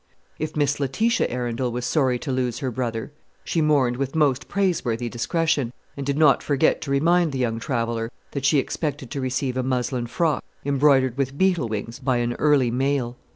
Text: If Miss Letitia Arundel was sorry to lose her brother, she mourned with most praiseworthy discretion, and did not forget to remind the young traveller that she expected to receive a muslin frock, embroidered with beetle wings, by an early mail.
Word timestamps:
If 0.39 0.55
Miss 0.55 0.79
Letitia 0.79 1.27
Arundel 1.27 1.71
was 1.71 1.85
sorry 1.85 2.17
to 2.17 2.31
lose 2.31 2.57
her 2.57 2.71
brother, 2.71 3.11
she 3.43 3.61
mourned 3.61 3.97
with 3.97 4.15
most 4.15 4.47
praiseworthy 4.47 5.09
discretion, 5.09 5.71
and 5.95 6.03
did 6.03 6.17
not 6.17 6.41
forget 6.41 6.81
to 6.81 6.89
remind 6.89 7.31
the 7.31 7.37
young 7.37 7.59
traveller 7.59 8.09
that 8.31 8.43
she 8.43 8.57
expected 8.57 9.11
to 9.11 9.21
receive 9.21 9.57
a 9.57 9.61
muslin 9.61 10.07
frock, 10.07 10.43
embroidered 10.65 11.17
with 11.17 11.37
beetle 11.37 11.67
wings, 11.67 11.99
by 11.99 12.17
an 12.17 12.33
early 12.39 12.71
mail. 12.71 13.15